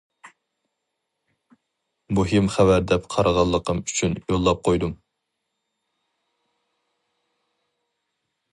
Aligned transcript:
مۇھىم 2.19 2.49
خەۋەر 2.55 2.87
دەپ 2.93 3.05
قارىغانلىقىم 3.15 3.83
ئۈچۈن 3.83 4.17
يوللاپ 4.33 4.65
قويدۇم. 4.69 4.97